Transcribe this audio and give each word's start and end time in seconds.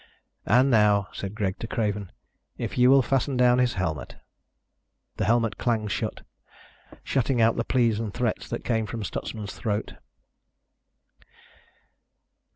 "And 0.47 0.71
now," 0.71 1.09
said 1.13 1.35
Greg 1.35 1.59
to 1.59 1.67
Craven, 1.67 2.11
"if 2.57 2.75
you 2.75 2.89
will 2.89 3.03
fasten 3.03 3.37
down 3.37 3.59
his 3.59 3.75
helmet." 3.75 4.15
The 5.17 5.25
helmet 5.25 5.59
clanged 5.59 5.91
shut, 5.91 6.23
shutting 7.03 7.39
out 7.39 7.55
the 7.55 7.63
pleas 7.63 7.99
and 7.99 8.11
threats 8.11 8.49
that 8.49 8.65
came 8.65 8.87
from 8.87 9.03
Stutsman's 9.03 9.53
throat. 9.53 9.93